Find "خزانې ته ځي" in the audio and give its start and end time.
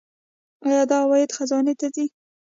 1.37-2.05